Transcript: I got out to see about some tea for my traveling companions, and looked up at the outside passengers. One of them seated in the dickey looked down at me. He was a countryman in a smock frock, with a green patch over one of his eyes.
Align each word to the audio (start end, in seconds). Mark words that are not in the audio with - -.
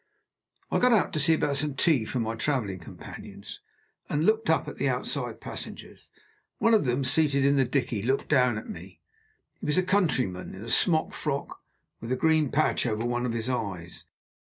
I 0.71 0.79
got 0.79 0.93
out 0.93 1.13
to 1.13 1.19
see 1.19 1.35
about 1.35 1.57
some 1.57 1.75
tea 1.75 2.05
for 2.05 2.19
my 2.19 2.33
traveling 2.33 2.79
companions, 2.79 3.59
and 4.09 4.25
looked 4.25 4.49
up 4.49 4.67
at 4.67 4.77
the 4.77 4.89
outside 4.89 5.39
passengers. 5.39 6.09
One 6.57 6.73
of 6.73 6.85
them 6.85 7.03
seated 7.03 7.45
in 7.45 7.55
the 7.55 7.65
dickey 7.65 8.01
looked 8.01 8.27
down 8.27 8.57
at 8.57 8.67
me. 8.67 8.99
He 9.59 9.65
was 9.67 9.77
a 9.77 9.83
countryman 9.83 10.55
in 10.55 10.63
a 10.63 10.71
smock 10.71 11.13
frock, 11.13 11.61
with 11.99 12.11
a 12.11 12.15
green 12.17 12.49
patch 12.49 12.87
over 12.87 13.05
one 13.05 13.27
of 13.27 13.33
his 13.33 13.47
eyes. 13.47 14.07